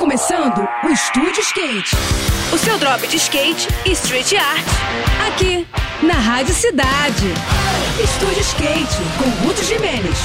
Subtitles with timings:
[0.00, 1.94] começando o Estúdio Skate.
[2.54, 4.64] O seu drop de skate e street art.
[5.28, 5.66] Aqui,
[6.02, 7.26] na Rádio Cidade.
[8.02, 10.16] Estúdio Skate, com Guto Jimenez.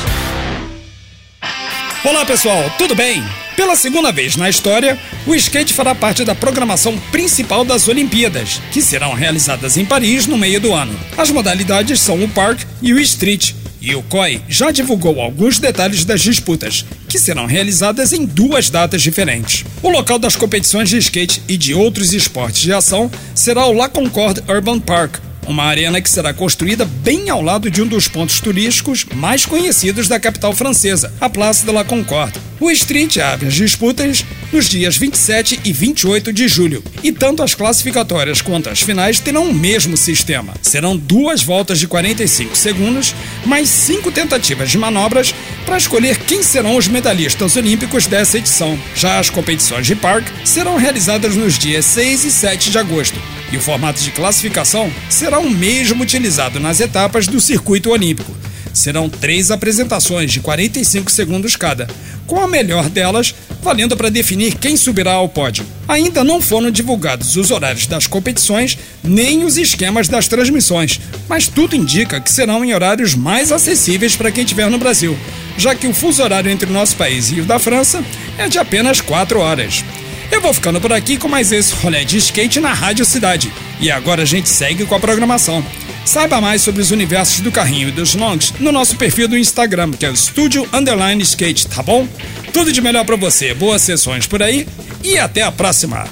[2.06, 3.22] Olá pessoal, tudo bem?
[3.58, 4.98] Pela segunda vez na história,
[5.28, 10.38] o skate fará parte da programação principal das Olimpíadas, que serão realizadas em Paris no
[10.38, 10.98] meio do ano.
[11.18, 13.52] As modalidades são o Park e o Street,
[13.86, 19.04] e o COI já divulgou alguns detalhes das disputas, que serão realizadas em duas datas
[19.04, 19.64] diferentes.
[19.84, 23.88] O local das competições de skate e de outros esportes de ação será o La
[23.88, 25.18] Concorde Urban Park,
[25.48, 30.08] uma arena que será construída bem ao lado de um dos pontos turísticos mais conhecidos
[30.08, 32.40] da capital francesa, a Place de la Concorde.
[32.60, 37.54] O Street abre as disputas nos dias 27 e 28 de julho, e tanto as
[37.54, 40.54] classificatórias quanto as finais terão o mesmo sistema.
[40.62, 43.14] Serão duas voltas de 45 segundos,
[43.46, 48.80] mais cinco tentativas de manobras para escolher quem serão os medalhistas olímpicos dessa edição.
[48.96, 53.20] Já as competições de parque serão realizadas nos dias 6 e 7 de agosto,
[53.52, 58.32] e o formato de classificação será o mesmo utilizado nas etapas do circuito olímpico.
[58.74, 61.88] Serão três apresentações de 45 segundos cada,
[62.28, 65.66] com a melhor delas valendo para definir quem subirá ao pódio.
[65.88, 71.76] Ainda não foram divulgados os horários das competições nem os esquemas das transmissões, mas tudo
[71.76, 75.18] indica que serão em horários mais acessíveis para quem estiver no Brasil,
[75.58, 78.04] já que o fuso horário entre o nosso país e o da França
[78.38, 79.84] é de apenas 4 horas.
[80.32, 83.52] Eu vou ficando por aqui com mais esse rolê de skate na Rádio Cidade.
[83.80, 85.64] E agora a gente segue com a programação.
[86.04, 89.92] Saiba mais sobre os universos do carrinho e dos longs no nosso perfil do Instagram,
[89.92, 92.08] que é o Studio Underline Skate, tá bom?
[92.54, 94.68] Tudo de melhor para você, boas sessões por aí
[95.04, 96.06] e até a próxima!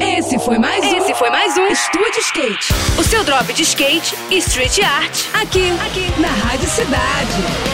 [0.00, 0.96] Esse foi mais um.
[0.96, 2.74] Esse foi mais um Estúdio Skate.
[2.98, 5.24] O seu drop de skate e street art.
[5.34, 7.71] Aqui, aqui, na Rádio Cidade.